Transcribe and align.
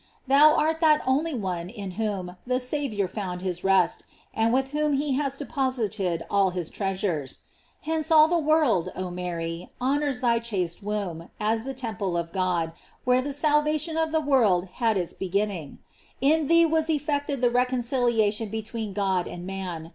Thou 0.25 0.55
art 0.55 0.79
that 0.79 1.03
only 1.05 1.35
one 1.35 1.69
in 1.69 1.91
whom 1.91 2.35
the 2.47 2.55
Saviouf 2.59 3.11
found 3.11 3.43
his 3.43 3.63
rest, 3.63 4.05
and 4.33 4.51
with 4.51 4.69
whom 4.69 4.93
he 4.93 5.13
has 5.13 5.37
deposited 5.37 6.23
all 6.27 6.49
his 6.49 6.71
treasures. 6.71 7.41
Hence 7.83 8.09
all 8.09 8.27
the 8.27 8.39
world, 8.39 8.91
oh 8.95 9.11
Mary, 9.11 9.69
honors 9.79 10.19
thy 10.21 10.39
chaste 10.39 10.81
womb, 10.81 11.29
as 11.39 11.65
the 11.65 11.75
temple 11.75 12.17
of 12.17 12.31
God, 12.33 12.71
where 13.03 13.21
the 13.21 13.31
salvation 13.31 13.95
of 13.95 14.11
the 14.11 14.19
world 14.19 14.69
had 14.81 14.97
its 14.97 15.13
begin 15.13 15.49
ning. 15.49 15.77
In 16.19 16.47
thee 16.47 16.65
was 16.65 16.89
effected 16.89 17.43
the 17.43 17.51
reconciliation 17.51 18.49
be 18.49 18.63
tween 18.63 18.93
God 18.93 19.27
and 19.27 19.45
man. 19.45 19.89